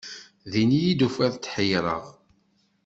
[0.51, 2.03] Din iyi-d tufiḍ tḥeyṛeɣ.